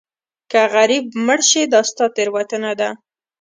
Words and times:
که 0.51 0.61
غریب 0.73 1.05
مړ 1.25 1.39
شې 1.49 1.61
دا 1.73 1.81
ستا 1.89 2.05
تېروتنه 2.15 2.71
ده. 2.79 2.89